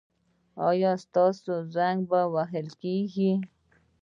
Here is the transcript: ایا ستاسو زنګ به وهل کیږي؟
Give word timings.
ایا 0.67 0.91
ستاسو 1.05 1.53
زنګ 1.73 1.99
به 2.09 2.21
وهل 2.33 2.67
کیږي؟ 2.81 3.31